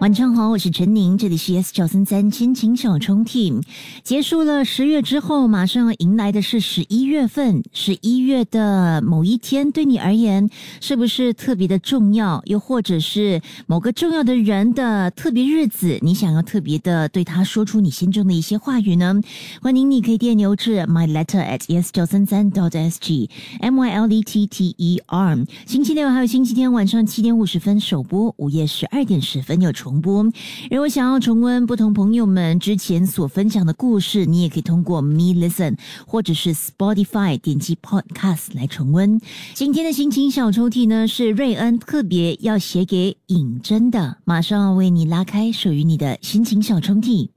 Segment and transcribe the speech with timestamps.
[0.00, 3.60] 晚上好，我是陈宁，这里是 S 九三三亲情小冲 team。
[4.02, 7.62] 结束了十月之后，马上要迎来的是十一月份。
[7.74, 10.48] 十一月的某一天，对你而言
[10.80, 12.42] 是不是特别的重要？
[12.46, 19.20] 又或者是某个重要的人的特别日子，你想要特别的对他说出你心中的一些话语呢？
[19.60, 23.28] 欢迎你可以电邮至 my letter at s 九三三 dot s g
[23.60, 25.44] m y l e t t e r。
[25.66, 29.89] 星期六还有星期天晚上七点五十分首播，午夜十二点十分有出。
[29.90, 30.22] 重播。
[30.70, 35.76] 如果想要重温不同朋友们之前所分享的故事，你也可以通过 Me Listen
[36.06, 39.20] 或者是 Spotify 点击 Podcast 来重温。
[39.52, 47.30] 今天的心情小抽屉呢，是瑞恩特别要写给尹真的，马上要为你拉开属于你的心情小抽屉。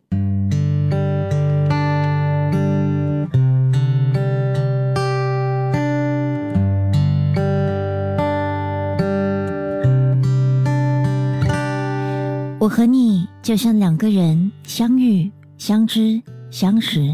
[12.64, 17.14] 我和你就像两个人相遇、相知、相识，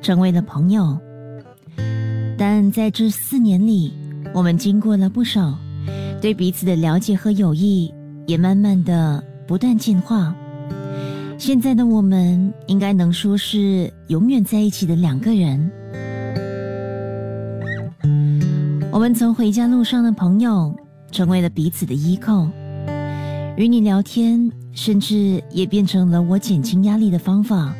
[0.00, 0.98] 成为了朋友。
[2.38, 3.92] 但在这四年里，
[4.32, 5.54] 我们经过了不少，
[6.22, 7.92] 对彼此的了解和友谊
[8.26, 10.34] 也慢慢的不断进化。
[11.36, 15.70] 现在的我们，应该能说是永远在一起的两个人。
[18.90, 20.74] 我们从回家路上的朋友，
[21.10, 22.48] 成为了彼此的依靠。
[23.58, 27.74] 与你聊天，甚至也变成了我减轻压力的方法。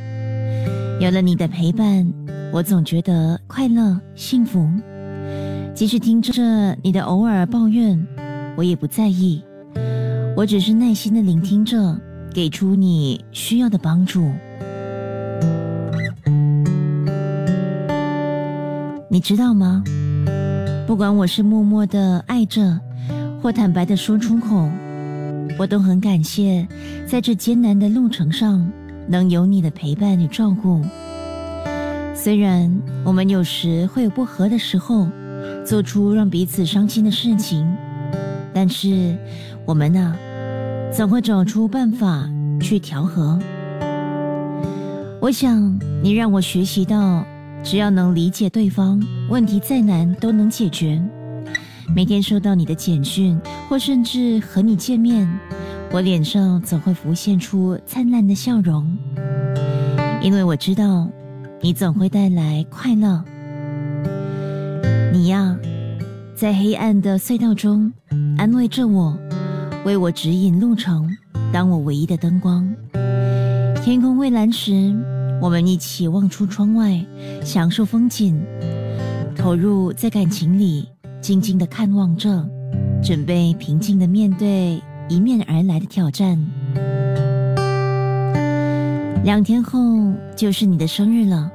[0.98, 2.04] 有了你的陪伴，
[2.52, 4.68] 我总觉得快乐幸福。
[5.76, 8.04] 即使听着你的偶尔抱怨，
[8.56, 9.40] 我也不在意。
[10.36, 11.96] 我只是耐心的聆听着，
[12.34, 14.32] 给出你需要的帮助。
[19.08, 19.84] 你知道吗？
[20.88, 22.80] 不管我是默默的爱着，
[23.40, 24.68] 或坦白的说出口。
[25.58, 26.66] 我都很感谢，
[27.04, 28.64] 在这艰难的路程上，
[29.08, 30.80] 能有你的陪伴与照顾。
[32.14, 32.72] 虽然
[33.04, 35.08] 我们有时会有不和的时候，
[35.66, 37.68] 做出让彼此伤心的事情，
[38.54, 39.16] 但是
[39.66, 40.14] 我们呢，
[40.92, 42.30] 总会找出办法
[42.60, 43.36] 去调和。
[45.20, 47.24] 我想你让我学习到，
[47.64, 51.02] 只要能理解对方，问题再难都能解决。
[51.94, 53.38] 每天收到你的简讯，
[53.69, 55.28] 或甚至和你见面，
[55.91, 58.97] 我脸上总会浮现出灿烂的笑容，
[60.22, 61.09] 因为我知道，
[61.60, 63.25] 你总会带来快乐。
[65.12, 65.56] 你呀，
[66.37, 67.93] 在黑暗的隧道中
[68.37, 69.19] 安慰着我，
[69.84, 71.10] 为我指引路程，
[71.53, 72.69] 当我唯一的灯光。
[73.82, 74.94] 天空蔚蓝时，
[75.41, 77.04] 我们一起望出窗外，
[77.43, 78.41] 享受风景，
[79.34, 80.87] 投入在感情里。
[81.20, 82.48] 静静的看望着，
[83.02, 86.38] 准备平静的面对迎面而来的挑战。
[89.24, 89.80] 两天后
[90.36, 91.50] 就是你的生日了，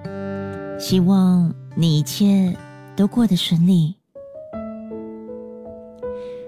[0.77, 2.55] 希望你一切
[2.95, 3.95] 都过得顺利。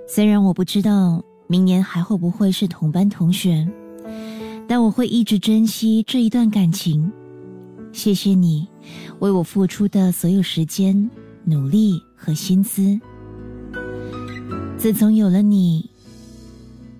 [0.08, 3.68] 虽然我不知道明年还会不会是同班同学，
[4.68, 7.12] 但我会一直珍惜这一段感情。
[7.92, 8.68] 谢谢你
[9.20, 11.10] 为我付出的所有时间、
[11.46, 12.02] 努力。
[12.18, 13.00] 和薪资。
[14.80, 15.92] 自从有了你，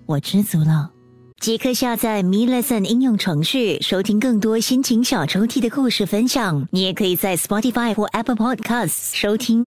[0.06, 0.92] 我知足了。
[1.40, 6.68] 即刻下载 Me Lesson 应用程序，收听更多心情小抽屉的故事分享。
[6.70, 9.64] 你也可以在 Spotify 或 Apple Podcasts 收听。